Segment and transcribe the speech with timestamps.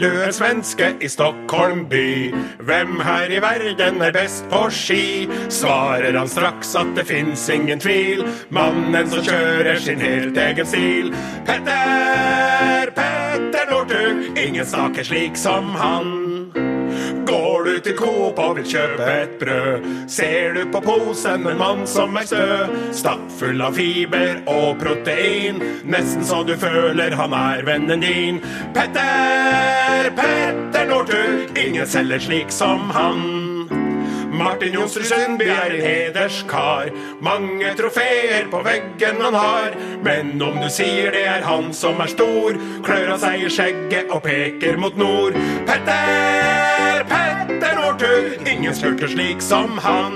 [0.00, 2.32] du en svenske i Stockholm by?
[2.58, 5.28] Hvem her i verden er best på ski?
[5.48, 8.24] Svarer han straks at det fins ingen tvil.
[8.48, 11.12] Mannen som kjører sin helt egen stil.
[11.46, 16.69] Petter, Petter Northug, ingen saker slik som han.
[17.70, 22.16] Du til Coop og vil kjøpe et brød, ser du på posen en mann som
[22.18, 22.46] er stø.
[22.98, 28.40] Stappfull av fiber og protein, nesten så du føler han er vennen din.
[28.74, 33.22] Petter, Petter Northug, ingen selger slik som han.
[34.40, 36.90] Martin Jonsrud Sundby er en hederskar.
[37.22, 39.74] Mange trofeer på veggen han har.
[40.02, 44.14] Men om du sier det er han som er stor, klør han seg i skjegget
[44.14, 45.36] og peker mot nord.
[45.68, 46.19] Petter,
[48.70, 50.12] ingen spurte slik som han.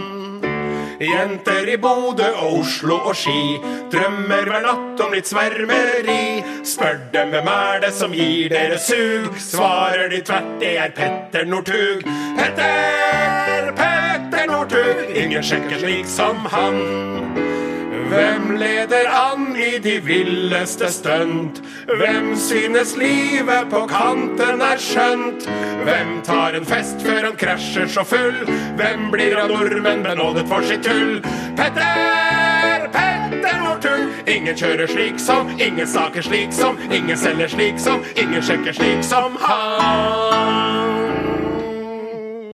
[1.00, 3.58] Jenter i Bodø og Oslo og Ski
[3.90, 6.44] drømmer hver natt om litt svermeri.
[6.62, 11.50] Spør dem hvem er det som gir dere sug, svarer de tvert det er Petter
[11.50, 12.06] Northug.
[12.38, 17.53] Petter, Petter Northug, ingen sjekker slik som han.
[18.08, 21.62] Hvem leder an i de villeste stunt?
[21.86, 25.48] Hvem synes livet på kanten er skjønt?
[25.84, 28.44] Hvem tar en fest før han krasjer så full?
[28.76, 31.20] Hvem blir av nordmenn benådet for sitt tull?
[31.56, 34.12] Petter, Petter Northug!
[34.28, 39.04] Ingen kjører slik som, ingen saker slik som, ingen selger slik som, ingen sjekker slik
[39.04, 40.23] som han.